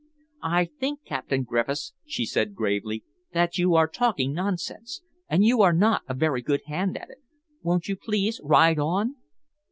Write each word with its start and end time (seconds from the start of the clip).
"I 0.41 0.65
think, 0.65 1.03
Captain 1.05 1.43
Griffiths," 1.43 1.93
she 2.07 2.25
said 2.25 2.55
gravely, 2.55 3.03
"that 3.33 3.59
you 3.59 3.75
are 3.75 3.87
talking 3.87 4.33
nonsense, 4.33 5.03
and 5.29 5.45
you 5.45 5.61
are 5.61 5.73
not 5.73 6.01
a 6.09 6.15
very 6.15 6.41
good 6.41 6.61
hand 6.65 6.97
at 6.97 7.11
it. 7.11 7.21
Won't 7.61 7.87
you 7.87 7.95
please 7.95 8.41
ride 8.43 8.79
on?" 8.79 9.17